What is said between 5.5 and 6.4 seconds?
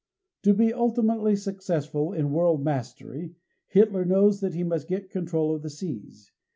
of the seas.